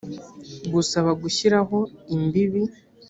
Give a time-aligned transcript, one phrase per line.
[0.73, 1.77] gusaba gushyiraho
[2.15, 2.61] imbibi